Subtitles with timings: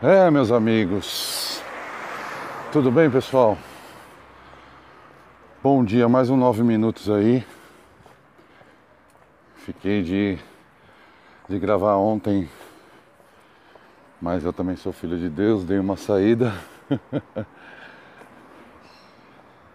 [0.00, 1.60] É, meus amigos.
[2.70, 3.58] Tudo bem, pessoal?
[5.60, 7.44] Bom dia, mais um nove minutos aí.
[9.56, 10.38] Fiquei de,
[11.48, 12.48] de gravar ontem,
[14.22, 16.54] mas eu também sou filho de Deus, dei uma saída.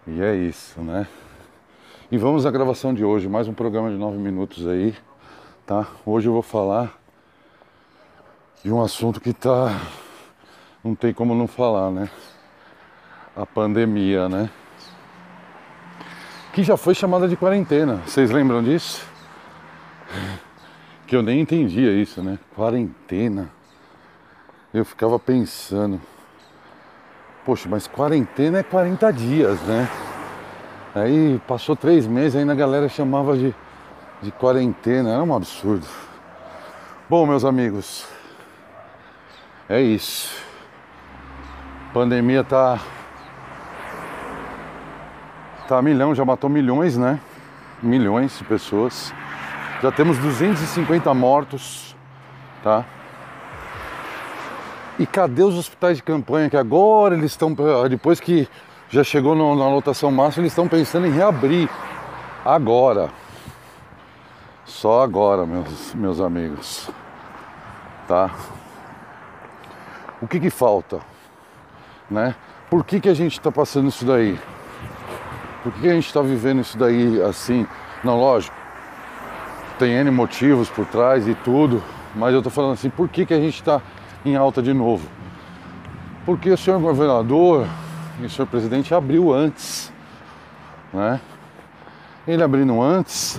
[0.08, 1.06] e é isso, né?
[2.10, 4.96] E vamos à gravação de hoje, mais um programa de nove minutos aí,
[5.66, 5.86] tá?
[6.06, 6.98] Hoje eu vou falar
[8.62, 9.68] de um assunto que tá
[10.84, 12.10] não tem como não falar, né?
[13.34, 14.50] A pandemia, né?
[16.52, 18.02] Que já foi chamada de quarentena.
[18.06, 19.04] Vocês lembram disso?
[21.06, 22.38] Que eu nem entendia isso, né?
[22.54, 23.50] Quarentena.
[24.72, 26.00] Eu ficava pensando,
[27.44, 29.88] poxa, mas quarentena é 40 dias, né?
[30.94, 33.54] Aí passou três meses, ainda a galera chamava de,
[34.20, 35.86] de quarentena, era um absurdo.
[37.08, 38.06] Bom, meus amigos,
[39.68, 40.43] é isso
[41.94, 42.80] pandemia tá
[45.68, 47.20] tá milhão, já matou milhões, né?
[47.80, 49.14] Milhões de pessoas.
[49.80, 51.94] Já temos 250 mortos,
[52.64, 52.84] tá?
[54.98, 57.54] E cadê os hospitais de campanha que agora eles estão
[57.88, 58.48] depois que
[58.90, 61.70] já chegou no, na lotação máxima, eles estão pensando em reabrir
[62.44, 63.08] agora.
[64.64, 66.90] Só agora, meus meus amigos.
[68.08, 68.30] Tá?
[70.20, 71.13] O que que falta?
[72.10, 72.34] Né?
[72.70, 74.38] Por que, que a gente está passando isso daí?
[75.62, 77.66] Por que, que a gente está vivendo isso daí assim?
[78.02, 78.54] Não, lógico,
[79.78, 81.82] tem N motivos por trás e tudo,
[82.14, 83.80] mas eu estou falando assim, por que, que a gente está
[84.24, 85.08] em alta de novo?
[86.24, 87.66] Porque o senhor governador
[88.20, 89.92] e o senhor presidente abriu antes,
[90.92, 91.20] né?
[92.26, 93.38] Ele abrindo antes,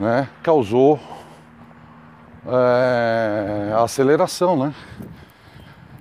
[0.00, 0.98] né, causou
[2.46, 4.74] é, aceleração, né?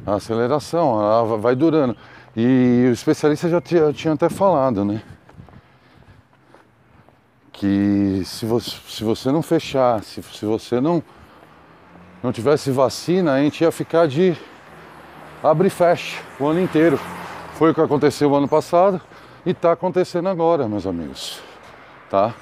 [0.05, 1.95] A aceleração, ela vai durando.
[2.35, 5.01] E o especialista já tinha, tinha até falado, né?
[7.51, 11.03] Que se você, se você não fechar, se, se você não,
[12.23, 14.35] não tivesse vacina, a gente ia ficar de
[15.43, 16.99] abre e fecha o ano inteiro.
[17.53, 19.01] Foi o que aconteceu o ano passado
[19.45, 21.41] e está acontecendo agora, meus amigos.
[22.09, 22.33] Tá?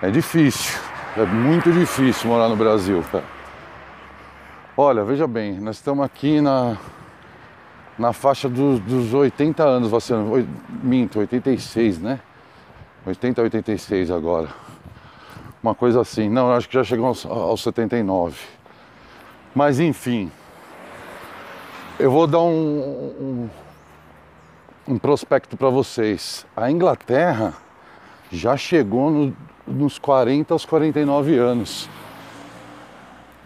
[0.00, 0.78] É difícil,
[1.16, 3.39] é muito difícil morar no Brasil, cara.
[4.76, 6.76] Olha, veja bem, nós estamos aqui na,
[7.98, 10.48] na faixa dos, dos 80 anos vacinando.
[10.82, 12.20] Minto, 86, né?
[13.04, 14.48] 80 a 86 agora.
[15.60, 16.28] Uma coisa assim.
[16.28, 18.38] Não, acho que já chegou aos, aos 79.
[19.54, 20.30] Mas enfim.
[21.98, 23.50] Eu vou dar um, um,
[24.86, 26.46] um prospecto para vocês.
[26.56, 27.54] A Inglaterra
[28.30, 31.90] já chegou no, nos 40 aos 49 anos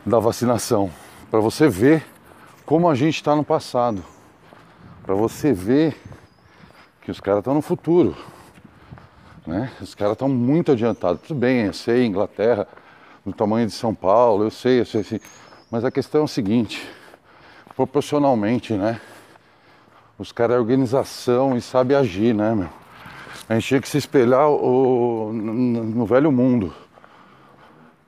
[0.05, 0.91] da vacinação
[1.35, 2.07] para você ver
[2.65, 4.05] como a gente está no passado,
[5.03, 6.01] para você ver
[7.01, 8.17] que os caras estão no futuro,
[9.45, 9.73] né?
[9.81, 11.23] Os caras estão muito adiantados.
[11.23, 12.69] Tudo bem, eu sei, Inglaterra,
[13.27, 15.19] do tamanho de São Paulo, eu sei, eu sei, assim,
[15.73, 16.89] mas a questão é o seguinte,
[17.75, 19.01] proporcionalmente, né?
[20.17, 22.69] Os caras é organização e sabe agir, né, meu?
[23.49, 25.53] A gente tinha que se espelhar o, no,
[25.83, 26.73] no velho mundo,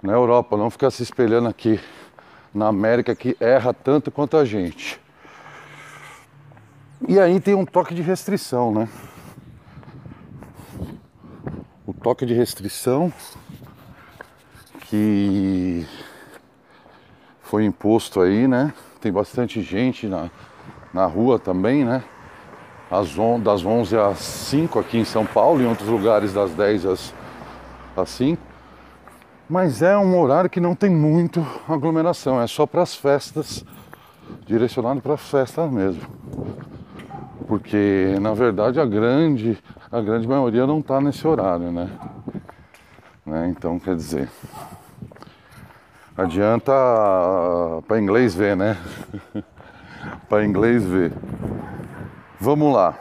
[0.01, 1.81] na Europa, não ficar se espelhando aqui
[2.57, 4.99] na América que erra tanto quanto a gente.
[7.07, 8.89] E aí tem um toque de restrição, né?
[11.87, 13.13] O toque de restrição
[14.81, 15.87] que
[17.43, 18.73] foi imposto aí, né?
[19.03, 20.31] Tem bastante gente na,
[20.95, 22.03] na rua também, né?
[22.91, 26.87] As on, das 11 às 5 aqui em São Paulo, em outros lugares das 10
[26.87, 27.15] às,
[27.95, 28.56] às 5.
[29.49, 33.65] Mas é um horário que não tem muito aglomeração, é só para as festas,
[34.45, 36.03] direcionado para festas mesmo.
[37.47, 39.57] Porque na verdade a grande,
[39.91, 41.89] a grande maioria não está nesse horário, né?
[43.25, 43.49] né?
[43.49, 44.29] Então quer dizer,
[46.17, 46.73] adianta
[47.87, 48.77] para inglês ver, né?
[50.29, 51.13] para inglês ver.
[52.41, 52.99] Vamos lá.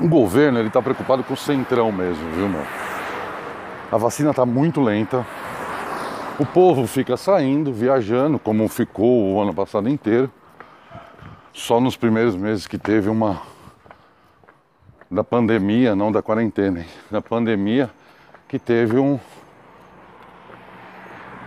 [0.00, 2.87] O governo ele está preocupado com o centrão mesmo, viu, meu?
[3.90, 5.26] A vacina está muito lenta.
[6.38, 10.30] O povo fica saindo, viajando, como ficou o ano passado inteiro.
[11.54, 13.40] Só nos primeiros meses que teve uma
[15.10, 17.90] da pandemia, não da quarentena, da pandemia,
[18.46, 19.18] que teve um,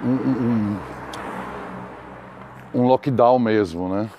[0.04, 0.80] um, um,
[2.74, 4.10] um lockdown mesmo, né?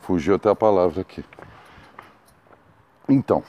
[0.00, 1.22] Fugiu até a palavra aqui.
[3.06, 3.44] Então,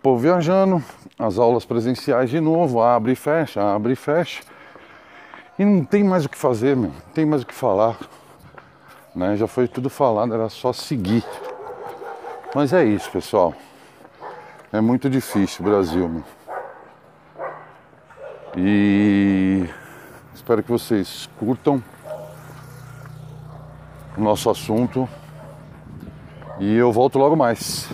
[0.00, 0.82] povo viajando,
[1.18, 4.42] as aulas presenciais de novo, abre e fecha, abre e fecha.
[5.58, 6.90] E não tem mais o que fazer, meu.
[6.90, 7.98] Não tem mais o que falar.
[9.14, 9.36] Né?
[9.36, 11.24] Já foi tudo falado, era só seguir.
[12.54, 13.52] Mas é isso, pessoal.
[14.72, 16.24] É muito difícil o Brasil, meu.
[18.56, 19.68] E
[20.34, 21.82] espero que vocês curtam
[24.16, 25.08] o nosso assunto.
[26.58, 27.88] E eu volto logo mais.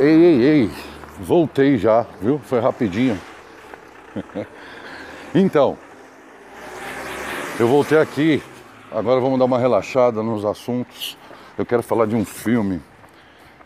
[0.00, 0.70] Ei, ei, ei,
[1.20, 2.38] voltei já, viu?
[2.38, 3.20] Foi rapidinho.
[5.34, 5.78] então,
[7.58, 8.42] eu voltei aqui,
[8.90, 11.16] agora vamos dar uma relaxada nos assuntos.
[11.56, 12.80] Eu quero falar de um filme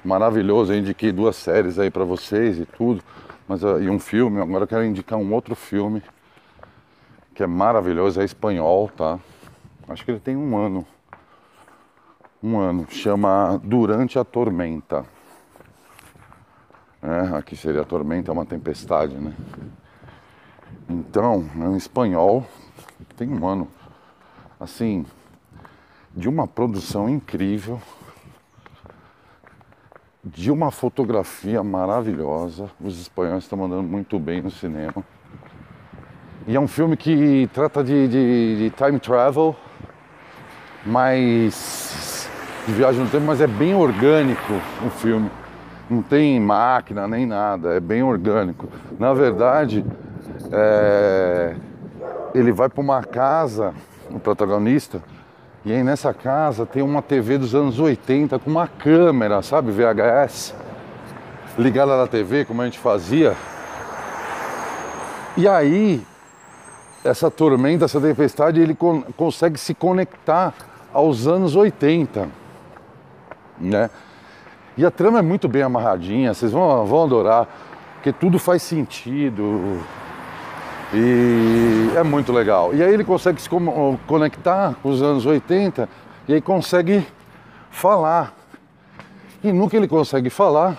[0.05, 3.03] maravilhoso, eu indiquei duas séries aí para vocês e tudo,
[3.49, 6.03] mas uh, e um filme, agora eu quero indicar um outro filme
[7.35, 9.19] que é maravilhoso, é espanhol, tá?
[9.89, 10.87] Acho que ele tem um ano.
[12.47, 15.07] Um ano, chama Durante a Tormenta.
[17.03, 19.33] É, aqui seria a tormenta, é uma tempestade, né?
[20.87, 22.47] Então, é um espanhol,
[23.17, 23.67] tem um ano,
[24.61, 25.07] assim,
[26.15, 27.81] de uma produção incrível,
[30.23, 32.71] de uma fotografia maravilhosa.
[32.79, 35.03] Os espanhóis estão mandando muito bem no cinema.
[36.47, 39.57] E é um filme que trata de, de, de time travel,
[40.85, 42.14] mas
[42.67, 44.53] de viagem no tempo, mas é bem orgânico
[44.85, 45.31] o filme
[45.89, 48.69] não tem máquina nem nada, é bem orgânico.
[48.99, 49.85] Na verdade,
[50.51, 51.55] é,
[52.35, 53.75] ele vai para uma casa,
[54.11, 55.03] o protagonista,
[55.65, 60.55] e aí nessa casa tem uma TV dos anos 80 com uma câmera, sabe, VHS,
[61.59, 63.35] ligada na TV, como a gente fazia.
[65.37, 66.03] E aí,
[67.05, 70.55] essa tormenta, essa tempestade, ele con consegue se conectar
[70.93, 72.29] aos anos 80,
[73.59, 73.91] né?
[74.77, 77.49] E a trama é muito bem amarradinha, vocês vão, vão adorar,
[77.95, 79.81] porque tudo faz sentido.
[80.93, 82.75] E é muito legal.
[82.75, 83.49] E aí ele consegue se
[84.07, 85.89] conectar com os anos 80
[86.29, 87.07] e aí consegue
[87.71, 88.35] falar.
[89.43, 90.77] E no que ele consegue falar,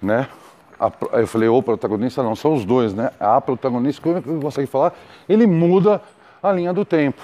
[0.00, 0.28] né?
[1.12, 3.10] Eu falei, o protagonista não, são os dois, né?
[3.20, 4.94] A protagonista, quando ele consegue falar,
[5.28, 6.00] ele muda
[6.42, 7.20] a linha do tempo.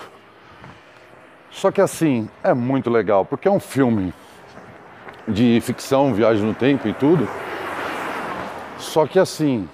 [1.56, 4.12] Só que assim, é muito legal, porque é um filme
[5.26, 7.26] de ficção, viagem no tempo e tudo.
[8.78, 9.66] Só que assim,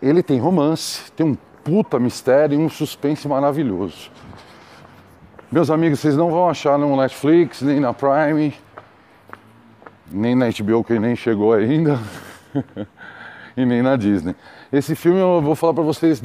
[0.00, 4.12] ele tem romance, tem um puta mistério e um suspense maravilhoso.
[5.50, 8.54] Meus amigos, vocês não vão achar no Netflix, nem na Prime,
[10.08, 11.98] nem na HBO que nem chegou ainda,
[13.56, 14.34] e nem na Disney.
[14.72, 16.20] Esse filme eu vou falar para vocês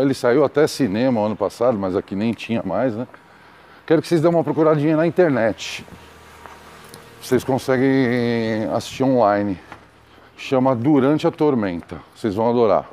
[0.00, 3.06] ele saiu até cinema ano passado, mas aqui nem tinha mais, né?
[3.86, 5.84] Quero que vocês dêem uma procuradinha na internet
[7.28, 9.58] vocês conseguem assistir online.
[10.36, 12.00] Chama Durante a Tormenta.
[12.14, 12.88] Vocês vão adorar.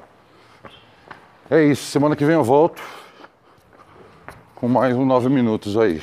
[1.49, 1.85] É isso.
[1.85, 2.81] Semana que vem eu volto
[4.55, 6.01] com mais um 9 minutos aí.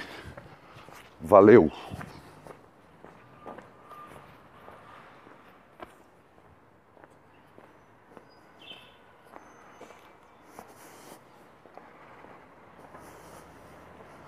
[1.20, 1.70] Valeu!